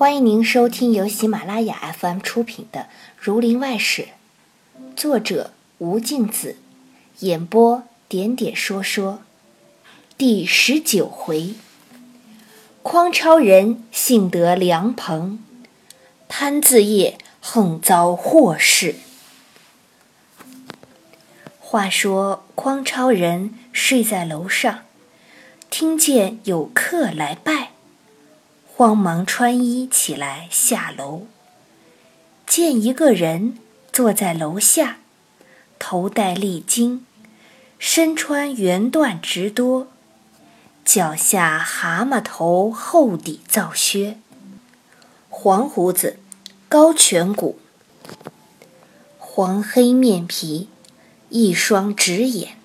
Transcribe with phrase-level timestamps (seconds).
[0.00, 2.80] 欢迎您收听由喜马拉雅 FM 出品的
[3.18, 4.04] 《儒林外史》，
[4.96, 6.56] 作者吴敬梓，
[7.18, 9.20] 演播点点说说，
[10.16, 11.52] 第十九回：
[12.82, 15.38] 匡超人幸得良朋，
[16.30, 18.94] 潘自业横遭祸事。
[21.58, 24.78] 话说匡超人睡在楼上，
[25.68, 27.69] 听见有客来拜。
[28.80, 31.26] 慌忙穿衣起来下楼，
[32.46, 33.58] 见一个人
[33.92, 35.00] 坐在楼下，
[35.78, 37.00] 头戴笠巾，
[37.78, 39.88] 身穿圆缎直多，
[40.82, 44.16] 脚下蛤蟆头厚底皂靴，
[45.28, 46.18] 黄胡子，
[46.66, 47.58] 高颧骨，
[49.18, 50.70] 黄黑面皮，
[51.28, 52.56] 一双直眼。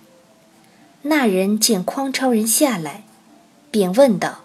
[1.02, 3.04] 那人见匡超人下来，
[3.70, 4.45] 便问道。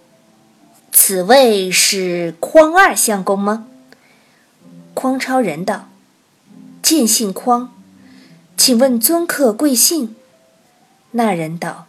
[1.02, 3.66] 此位是匡二相公吗？
[4.92, 5.88] 匡超人道
[6.82, 7.72] ：“见姓匡，
[8.54, 10.14] 请问尊客贵姓？”
[11.12, 11.86] 那人道：“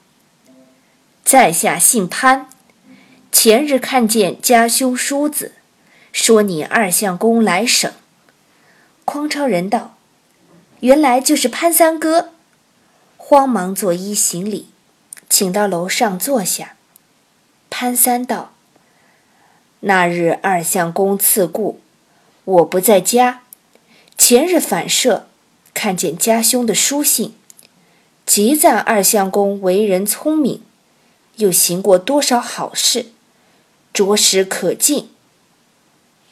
[1.25, 2.47] 在下姓潘，
[3.33, 5.55] 前日看见家兄叔子，
[6.13, 7.91] 说你二相公来省。”
[9.03, 9.97] 匡超人道
[10.79, 12.29] ：“原来就是潘三哥。”
[13.19, 14.69] 慌忙作揖行礼，
[15.29, 16.75] 请到楼上坐下。
[17.69, 18.50] 潘三道。
[19.81, 21.79] 那日二相公赐故，
[22.45, 23.41] 我不在家。
[24.15, 25.25] 前日反射，
[25.73, 27.33] 看见家兄的书信，
[28.23, 30.61] 极赞二相公为人聪明，
[31.37, 33.07] 又行过多少好事，
[33.91, 35.09] 着实可敬。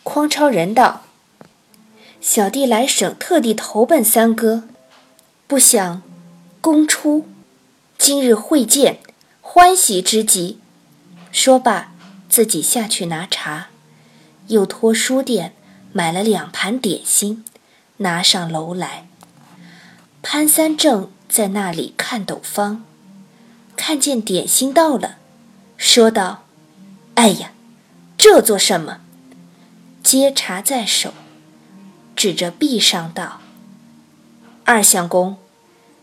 [0.03, 1.01] 匡超人道
[2.21, 4.65] ：“小弟来省，特地投奔三哥，
[5.47, 6.03] 不想
[6.61, 7.25] 公出，
[7.97, 8.99] 今日会见，
[9.41, 10.59] 欢喜之极。”
[11.31, 11.88] 说罢。
[12.29, 13.69] 自己下去拿茶，
[14.47, 15.53] 又托书店
[15.91, 17.43] 买了两盘点心，
[17.97, 19.07] 拿上楼来。
[20.21, 22.85] 潘三正在那里看斗方，
[23.75, 25.17] 看见点心到了，
[25.75, 26.43] 说道
[27.15, 27.51] ：“哎呀，
[28.15, 28.99] 这做什么？”
[30.03, 31.13] 接茶在手，
[32.15, 33.41] 指着壁上道
[34.65, 35.37] ：“二相公，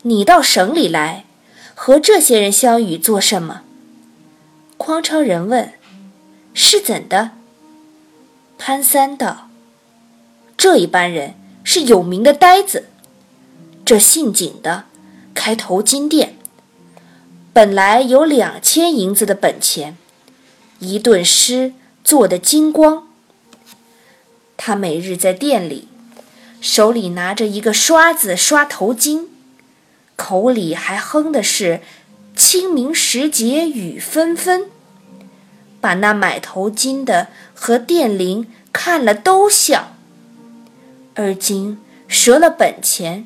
[0.01, 1.23] 你到省里来，
[1.73, 3.61] 和这些人相与做什么？”
[4.77, 5.71] 匡超人问。
[6.59, 7.33] 是怎的？
[8.57, 9.47] 潘三道
[10.57, 12.87] ：“这一班人是有名的呆子。
[13.85, 14.85] 这姓景的
[15.35, 16.35] 开头金店，
[17.53, 19.95] 本来有两千银子的本钱，
[20.79, 21.73] 一顿诗
[22.03, 23.07] 做的精光。
[24.57, 25.87] 他每日在店里，
[26.59, 29.27] 手里拿着一个刷子刷头巾，
[30.15, 31.81] 口里还哼的是
[32.35, 34.71] ‘清明时节雨纷纷’。”
[35.87, 39.95] 把那买头巾的和店灵看了都笑，
[41.15, 43.25] 而今折了本钱，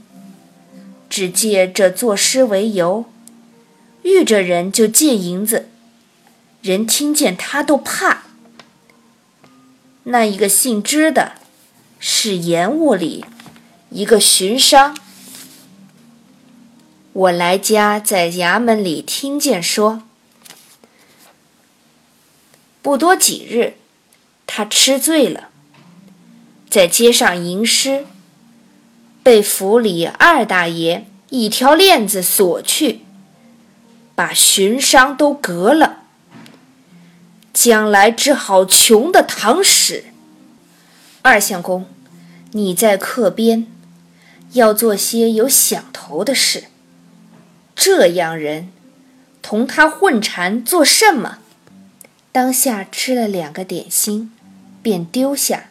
[1.09, 3.05] 只借这作诗为由，
[4.03, 5.69] 遇着人就借银子，
[6.61, 8.25] 人听见他都怕。
[10.03, 11.31] 那一个姓支的，
[11.97, 13.25] 是盐务里
[13.89, 14.95] 一个巡商，
[17.13, 20.03] 我来家在衙门里听见说。
[22.81, 23.75] 不多几日，
[24.47, 25.49] 他吃醉了，
[26.69, 28.05] 在街上吟诗，
[29.21, 33.01] 被府里二大爷一条链子锁去，
[34.15, 35.99] 把巡商都革了。
[37.53, 40.05] 将来只好穷的淌屎。
[41.21, 41.85] 二相公，
[42.53, 43.67] 你在客边，
[44.53, 46.63] 要做些有想头的事。
[47.75, 48.71] 这样人，
[49.41, 51.39] 同他混缠做什么？
[52.31, 54.31] 当下吃了两个点心，
[54.81, 55.65] 便丢下，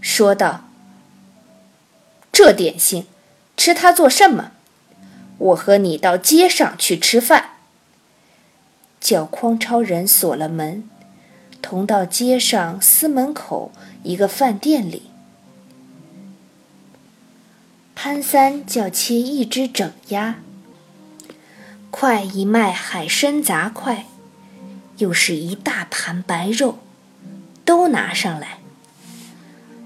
[0.00, 0.68] 说道
[2.30, 3.06] ：“这点心，
[3.56, 4.52] 吃它做什么？
[5.38, 7.50] 我和你到街上去吃饭。”
[9.00, 10.88] 叫匡超人锁了门，
[11.60, 15.10] 同到街上司门口一个饭店里。
[17.96, 20.36] 潘三叫切一只整鸭，
[21.90, 24.06] 快一卖海参杂块。
[24.98, 26.78] 又是一大盘白肉，
[27.64, 28.58] 都拿上来。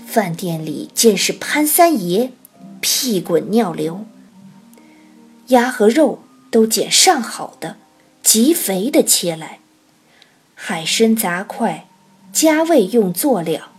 [0.06, 2.32] 饭店里见是潘三爷，
[2.80, 4.06] 屁滚尿流。
[5.48, 7.76] 鸭和肉都捡上好的，
[8.22, 9.60] 极肥的切来。
[10.54, 11.86] 海参杂块，
[12.32, 13.70] 加味用作料。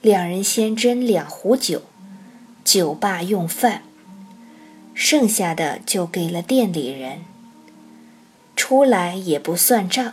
[0.00, 1.82] 两人先斟两壶酒，
[2.64, 3.82] 酒罢用饭，
[4.94, 7.24] 剩下的就给了店里人。
[8.68, 10.12] 出来也不算账，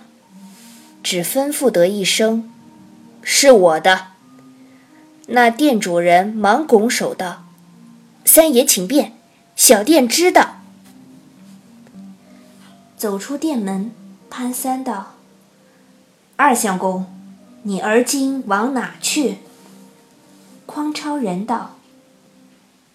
[1.04, 2.50] 只吩咐得一声
[3.22, 4.12] ：“是我的。”
[5.28, 7.44] 那店主人忙拱手道
[8.24, 9.12] ：“三爷请便，
[9.58, 10.62] 小店知道。”
[12.96, 13.92] 走出店门，
[14.30, 15.16] 潘三道
[16.38, 17.14] ：“二相公，
[17.64, 19.40] 你而今往哪去？”
[20.66, 21.76] 匡超人道：“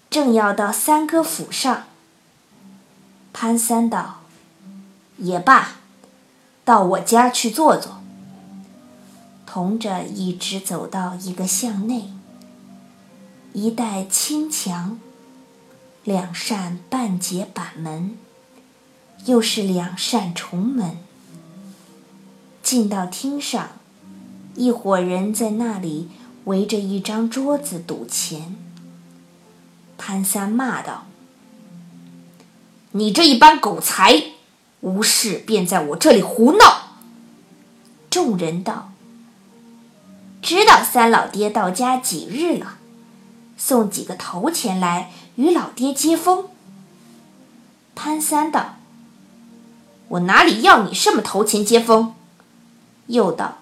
[0.08, 1.84] 正要到三哥府上。”
[3.34, 4.19] 潘三道
[5.20, 5.76] ：“也罢，
[6.64, 8.00] 到我家去坐坐。”
[9.46, 12.12] 同着一直走到一个巷内，
[13.52, 15.00] 一带青墙，
[16.04, 18.16] 两扇半截板门，
[19.26, 20.98] 又是两扇重门。
[22.62, 23.70] 进到厅上，
[24.54, 26.08] 一伙人在那里
[26.44, 28.56] 围着一张桌子赌钱。
[29.98, 31.06] 潘三骂道。
[32.92, 34.22] 你这一班狗才，
[34.80, 36.96] 无事便在我这里胡闹。
[38.08, 38.92] 众人道
[40.42, 42.78] ：“知道三老爹到家几日了，
[43.56, 46.48] 送几个头钱来与老爹接风。”
[47.94, 48.76] 潘三道
[50.08, 52.14] ：“我哪里要你什么头钱接风？”
[53.06, 53.58] 又道：“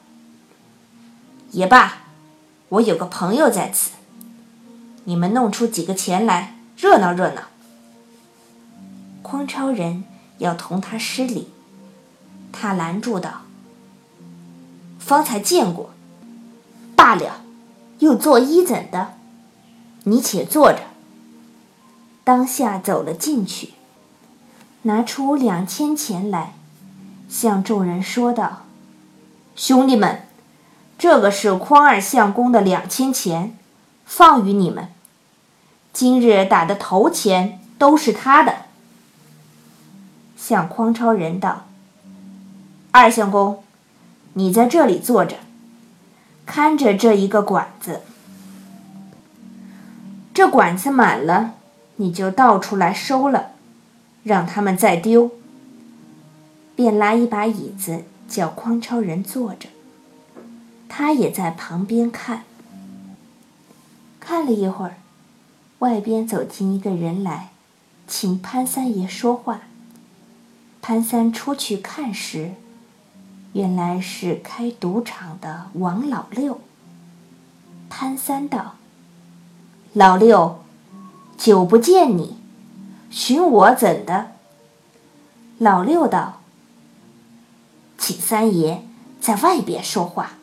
[1.50, 2.02] 也罢，
[2.68, 3.90] 我有个朋友在此，
[5.04, 7.42] 你们弄出几个钱来，热闹热闹。”
[9.22, 10.04] 匡超人
[10.38, 11.48] 要同他施礼，
[12.52, 13.42] 他拦住道
[14.98, 15.90] ：“方才见过，
[16.96, 17.42] 罢了，
[17.98, 19.14] 又作揖怎的？
[20.04, 20.80] 你且坐着。”
[22.24, 23.72] 当下走了进去，
[24.82, 26.54] 拿出两千钱来，
[27.28, 28.64] 向众人说道
[29.56, 30.22] ：“兄弟们，
[30.98, 33.56] 这个是匡二相公的两千钱，
[34.04, 34.88] 放与你们。
[35.92, 38.67] 今日打的头钱都是他的。”
[40.48, 41.66] 向匡超人道
[42.90, 43.62] ：“二相公，
[44.32, 45.36] 你在这里坐着，
[46.46, 48.00] 看着这一个管子。
[50.32, 51.52] 这管子满了，
[51.96, 53.50] 你就倒出来收了，
[54.22, 55.32] 让他们再丢。”
[56.74, 59.68] 便拉一把椅子叫匡超人坐着，
[60.88, 62.44] 他也在旁边看。
[64.18, 64.96] 看了一会儿，
[65.80, 67.50] 外边走进一个人来，
[68.06, 69.67] 请潘三爷说话。
[70.88, 72.52] 潘三出去看时，
[73.52, 76.62] 原来是开赌场的王老六。
[77.90, 78.76] 潘三道
[79.92, 80.64] ：“老六，
[81.36, 82.38] 久不见你，
[83.10, 84.32] 寻我怎的？”
[85.60, 86.40] 老六道
[87.98, 88.82] ：“请三爷
[89.20, 90.38] 在外边说话。”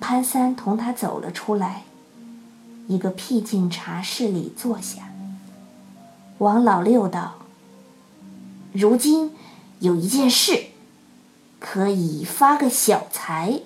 [0.00, 1.82] 潘三同他走了出来，
[2.88, 5.10] 一个僻静茶室里坐下。
[6.38, 7.39] 王老六道。
[8.72, 9.32] 如今
[9.80, 10.66] 有一件事，
[11.58, 13.62] 可以发个小财，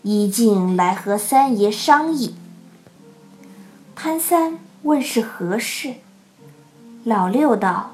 [0.00, 2.34] 已经来和三爷商议。
[3.94, 5.96] 潘三问是何事，
[7.04, 7.92] 老六道：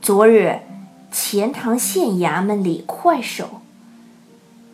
[0.00, 0.60] 昨日
[1.12, 3.60] 钱塘县衙门里快手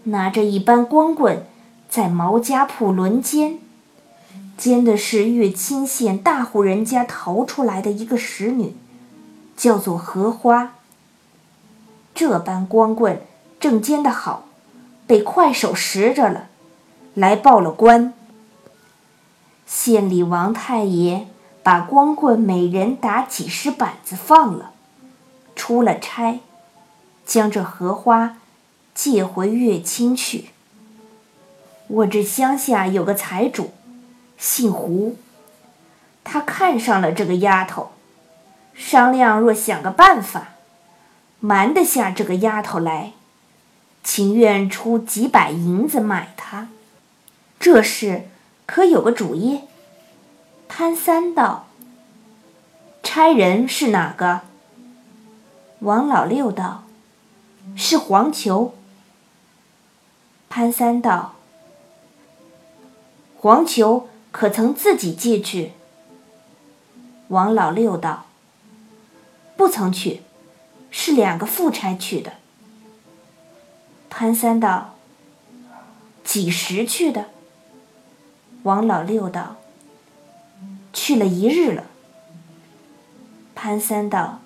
[0.04, 1.44] 拿着一班光棍，
[1.88, 3.58] 在毛家铺轮奸，
[4.56, 8.76] 奸的是乐清县大户人家逃出来的一个使女。
[9.56, 10.74] 叫做荷花。
[12.14, 13.20] 这般光棍
[13.58, 14.44] 正奸的好，
[15.06, 16.48] 被快手拾着了，
[17.14, 18.14] 来报了官。
[19.66, 21.26] 县里王太爷
[21.62, 24.72] 把光棍每人打几十板子放了，
[25.56, 26.40] 出了差，
[27.24, 28.36] 将这荷花
[28.94, 30.50] 借回乐清去。
[31.88, 33.72] 我这乡下有个财主，
[34.38, 35.16] 姓胡，
[36.22, 37.93] 他看上了这个丫头。
[38.74, 40.48] 商量，若想个办法，
[41.40, 43.12] 瞒得下这个丫头来，
[44.02, 46.68] 情愿出几百银子买她。
[47.58, 48.28] 这事
[48.66, 49.62] 可有个主意？
[50.68, 51.66] 潘三道
[53.02, 54.40] ：“差人是哪个？”
[55.80, 56.84] 王老六道
[57.76, 58.74] ：“是黄球。”
[60.50, 61.34] 潘三道
[63.38, 65.72] ：“黄球可曾自己借去？”
[67.28, 68.26] 王老六道。
[69.64, 70.20] 不曾去，
[70.90, 72.34] 是两个副差去的。
[74.10, 74.96] 潘三道
[76.22, 77.30] ：“几时去的？”
[78.64, 79.56] 王老六道
[80.92, 81.84] ：“去了一日了。”
[83.56, 84.42] 潘三道：“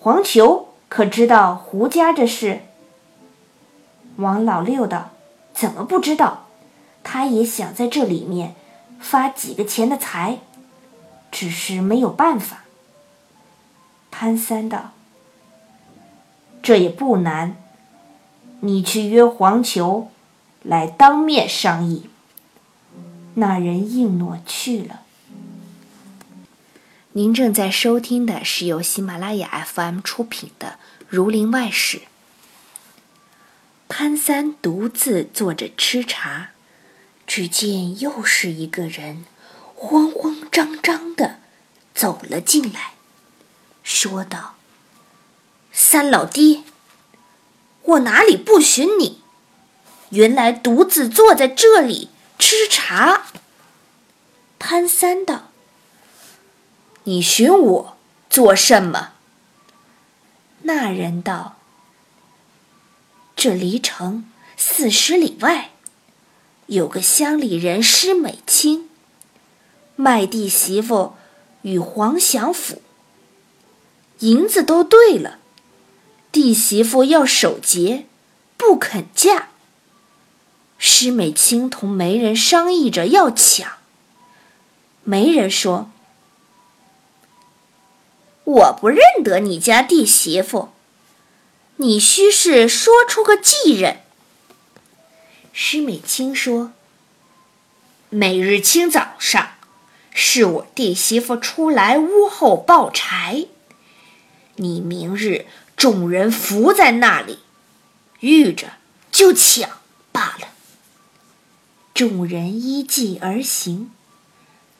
[0.00, 2.62] 黄球可知道胡家这事？”
[4.16, 5.10] 王老六道
[5.52, 6.46] ：“怎么不知道？
[7.02, 8.54] 他也想在这里面
[8.98, 10.38] 发几个钱的财，
[11.30, 12.60] 只是没有办法。”
[14.16, 14.92] 潘三道
[16.62, 17.56] ：“这也不难，
[18.60, 20.12] 你去约黄球
[20.62, 22.08] 来当面商议。”
[23.34, 25.00] 那人应诺去了。
[27.14, 30.68] 您正在收听的是由喜马拉雅 FM 出品的
[31.08, 31.98] 《儒林外史》。
[33.88, 36.50] 潘三独自坐着吃茶，
[37.26, 39.24] 只见又是一个人，
[39.74, 41.40] 慌慌张张的
[41.92, 42.93] 走了进来，
[43.84, 44.56] 说道
[45.70, 46.64] ：“三老爹，
[47.82, 49.20] 我哪里不寻你？
[50.08, 53.26] 原来独自坐在这里吃茶。”
[54.58, 55.50] 潘三道。
[57.04, 57.96] 你寻我
[58.30, 59.12] 做什么？
[60.62, 61.56] 那人道
[63.36, 64.24] ：“这离城
[64.56, 65.72] 四十里外，
[66.66, 68.88] 有个乡里人施美清，
[69.96, 71.14] 卖弟媳妇
[71.60, 72.80] 与黄祥甫，
[74.20, 75.38] 银子都兑了，
[76.30, 78.06] 弟媳妇要守节，
[78.56, 79.48] 不肯嫁。
[80.78, 83.78] 施美清同媒人商议着要抢，
[85.02, 85.90] 媒人说。”
[88.44, 90.68] 我不认得你家弟媳妇，
[91.76, 94.02] 你须是说出个继人。
[95.54, 96.72] 施美清说
[98.10, 99.52] ：“每日清早上，
[100.12, 103.46] 是我弟媳妇出来屋后抱柴，
[104.56, 105.46] 你明日
[105.76, 107.40] 众人伏在那里，
[108.20, 108.74] 遇着
[109.10, 109.68] 就抢
[110.12, 110.48] 罢了。”
[111.94, 113.92] 众人依计而行，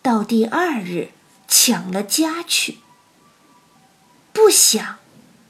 [0.03, 1.11] 到第二日
[1.47, 2.79] 抢了家去。
[4.33, 4.99] 不想，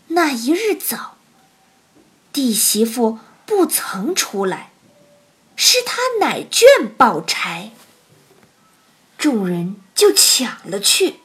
[0.09, 1.17] 那一日早，
[2.33, 4.73] 弟媳妇不曾出来，
[5.57, 7.73] 是他奶眷抱柴，
[9.17, 11.21] 众人就抢了去。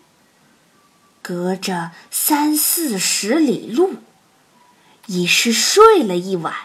[1.29, 3.98] 隔着三四十里路，
[5.05, 6.55] 已是睡了一晚。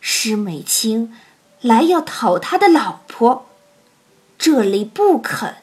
[0.00, 1.12] 施美清
[1.60, 3.48] 来要讨他的老婆，
[4.38, 5.56] 这里不肯。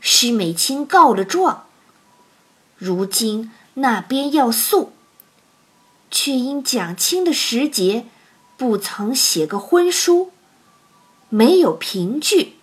[0.00, 1.64] 施美清告了状。
[2.76, 4.92] 如今那边要诉，
[6.10, 8.04] 却因蒋清的时节
[8.58, 10.30] 不曾写个婚书，
[11.30, 12.56] 没有凭据。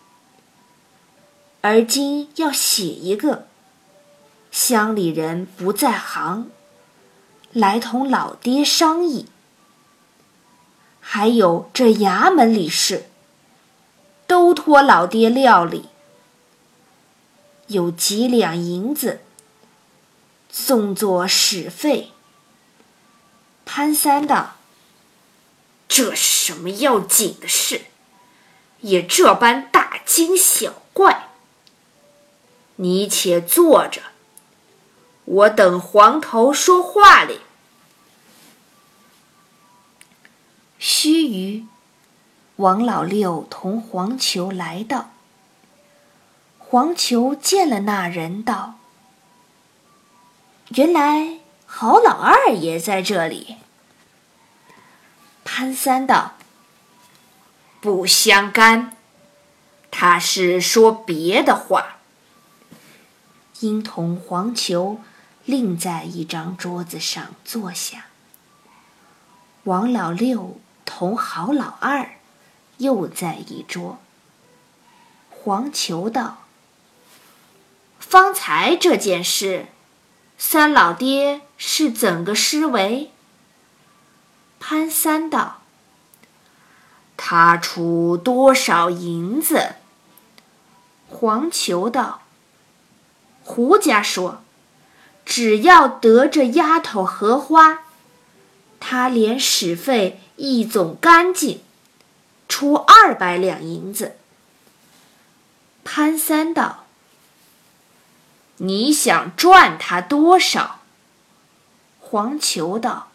[1.62, 3.48] 而今要写一个，
[4.60, 6.50] 乡里人不在行，
[7.52, 9.28] 来同老爹商议。
[11.00, 13.08] 还有这衙门里事，
[14.26, 15.90] 都托老爹料理。
[17.68, 19.22] 有几两银子。
[20.50, 22.12] 送作使费。
[23.64, 24.56] 潘三道
[25.88, 27.82] ：“这是什么要紧的事？
[28.82, 31.30] 也这般大惊小怪。
[32.78, 34.02] 你且坐着，
[35.28, 37.42] 我等黄头说话哩。”
[40.80, 41.66] 须臾，
[42.56, 45.12] 王老六同黄球来到。
[46.60, 48.76] 黄球见了那人，道。
[50.70, 53.58] 原来郝老二也在这里。
[55.46, 56.34] 潘三道
[57.80, 58.98] ：“不相干，
[59.90, 61.98] 他是说别的话。”
[63.62, 65.00] 因同黄球
[65.48, 68.08] 另在一张桌子上坐下。
[69.64, 72.12] 王老六同郝老二
[72.80, 73.98] 又在一桌。
[75.30, 76.40] 黄球道
[77.98, 79.68] ：“方才这件事。”
[80.38, 83.12] 三老爹是怎个施为？
[84.60, 85.62] 潘三道
[87.16, 89.76] ：“他出多少银子？”
[91.08, 92.24] 黄球道
[93.46, 94.44] ：“胡家说，
[95.30, 97.82] 只要得这丫头荷花，
[98.80, 101.62] 他连使费一总干净，
[102.48, 104.16] 出二百两银子。”
[105.84, 106.86] 潘三道。
[108.60, 110.80] 你想赚他多少？
[112.00, 113.10] 黄球道：“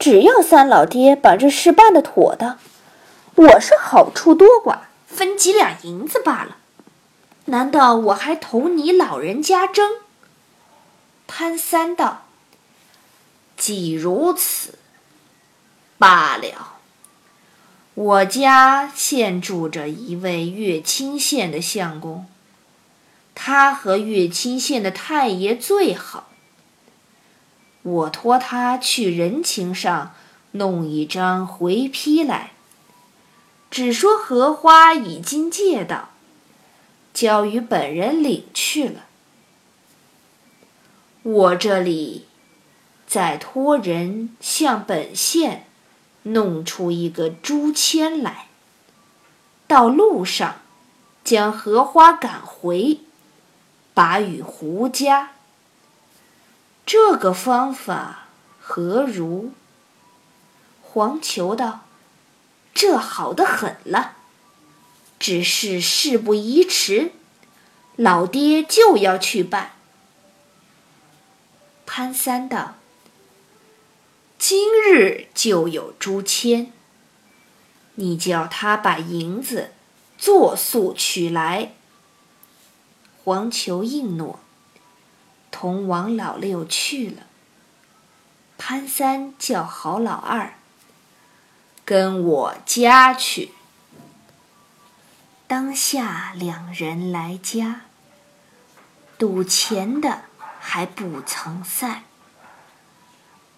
[0.00, 2.58] 只要三老爹把这事办得妥当，
[3.34, 6.56] 我是好处多寡，分几两银子罢了。
[7.44, 9.96] 难道我还同你老人家争？”
[11.32, 12.24] 潘三道
[13.56, 14.80] ：“既如此，
[15.96, 16.78] 罢了。
[17.94, 22.26] 我家现住着一位乐清县的相公。”
[23.32, 26.30] 他和乐清县的太爷最好，
[27.82, 30.14] 我托他去人情上
[30.50, 32.50] 弄一张回批来，
[33.70, 36.10] 只说荷花已经借到，
[37.14, 39.04] 交与本人领去了。
[41.22, 42.26] 我这里
[43.06, 45.66] 再托人向本县
[46.22, 48.46] 弄出一个朱签来。
[49.66, 50.62] 到路上，
[51.22, 53.00] 将荷花赶回，
[53.92, 55.32] 把与胡家。
[56.86, 59.50] 这个方法何如？
[60.82, 61.82] 黄求道
[62.74, 64.16] ：“这好的很了，
[65.18, 67.12] 只是事不宜迟，
[67.94, 69.72] 老爹就要去办。”
[71.92, 72.76] 潘三道
[74.38, 76.68] ：“今日就有朱签，
[77.96, 79.72] 你叫他把银子
[80.16, 81.72] 作速取来。”
[83.24, 84.38] 黄球应诺，
[85.50, 87.24] 同王老六去了。
[88.56, 90.54] 潘三叫郝老二。
[91.84, 93.50] 跟我家去。
[95.48, 97.80] 当下两人来家，
[99.18, 100.22] 赌钱的
[100.72, 102.04] 还不曾散。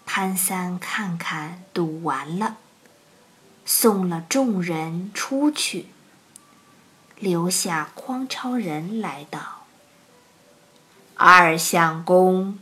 [0.07, 2.57] 潘三看看赌完了，
[3.67, 5.89] 送了众人出去，
[7.19, 9.67] 留下匡超人来道
[11.17, 12.59] ：“二相公，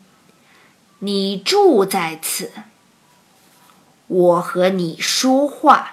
[0.98, 2.50] 你住在此。”
[4.08, 5.92] 我和你说话。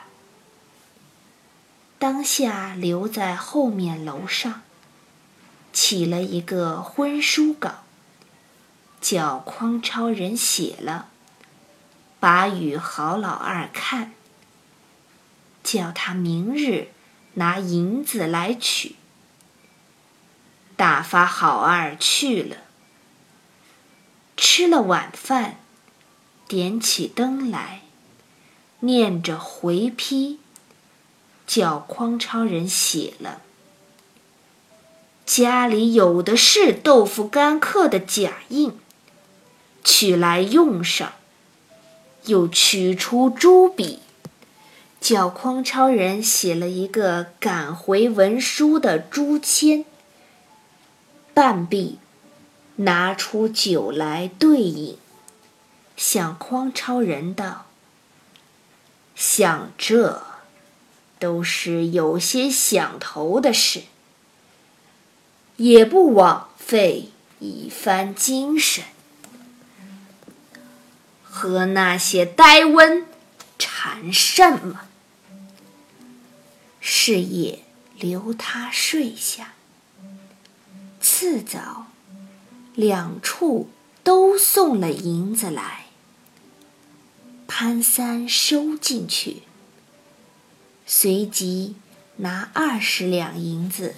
[1.99, 4.63] 当下留在后面楼上，
[5.71, 7.83] 起了一个婚书稿，
[9.09, 11.07] 叫匡超人写了，
[12.19, 14.11] 把与郝老二看，
[15.63, 16.89] 叫他明日
[17.35, 18.97] 拿银子来取。
[20.75, 22.57] 打发郝二去了，
[24.35, 25.55] 吃了晚饭，
[26.45, 27.83] 点起灯来。
[28.81, 30.41] 念着回批，
[31.47, 33.39] 叫匡超人写了。
[35.25, 38.77] 家里有的是豆腐干刻的假印，
[39.87, 41.13] 取来用上。
[42.25, 43.99] 又取出朱笔，
[44.99, 49.85] 叫匡超人写了一个赶回文书的朱签。
[51.33, 51.99] 半壁，
[52.75, 54.97] 拿出酒来对饮，
[55.95, 57.67] 向匡超人道。
[59.15, 60.21] 像这，
[61.17, 63.83] 都是有些想头的事，
[65.55, 68.83] 也不枉费一番精神。
[71.37, 73.03] 和那些呆瘟
[73.59, 74.87] 缠什么？
[76.81, 77.59] 是夜
[77.99, 79.53] 留他睡下。
[80.99, 81.85] 次早，
[82.73, 83.69] 两处
[84.03, 85.85] 都送了银子来。
[87.47, 89.43] 潘三收进去，
[90.87, 91.75] 随即
[92.15, 93.93] 拿二十两银子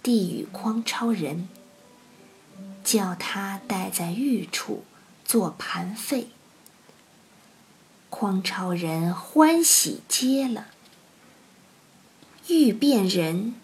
[0.00, 1.48] 递与匡超人，
[2.84, 4.84] 叫他带在御处
[5.24, 6.28] 做盘费。
[8.16, 10.66] 匡超人欢喜接了，
[12.46, 13.56] 欲变人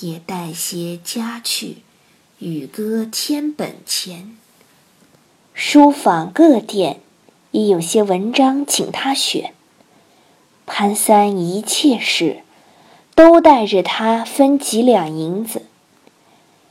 [0.00, 1.76] 也带些家去，
[2.40, 4.36] 与歌添本钱，
[5.54, 6.98] 书坊各店。
[7.52, 9.54] 已有些文章请他选，
[10.66, 12.42] 潘三一切事
[13.14, 15.62] 都带着他分几两银子，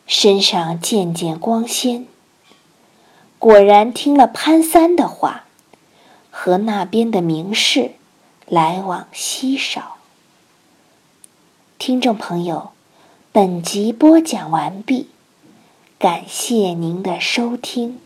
[0.06, 2.06] 身上渐渐光鲜。
[3.40, 5.45] 果然听了潘三的话，
[6.38, 7.94] 和那边的名士
[8.46, 9.96] 来往稀少。
[11.80, 12.72] 听众朋友，
[13.32, 15.08] 本集播讲完毕，
[15.98, 18.02] 感谢您的收听。